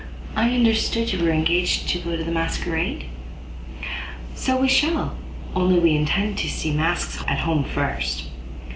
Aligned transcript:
"I 0.35 0.55
understood 0.55 1.13
you 1.13 1.23
were 1.23 1.29
engaged 1.29 1.87
to 1.89 1.99
go 1.99 2.15
to 2.17 2.23
the 2.23 2.31
Masquerade?" 2.31 3.05
"So 4.33 4.57
we 4.59 4.67
shall; 4.67 5.15
only 5.55 5.77
we 5.77 5.95
intend 5.95 6.39
to 6.39 6.49
see 6.49 6.71
masks 6.73 7.23
at 7.27 7.41
home 7.41 7.63
first." 7.63 8.23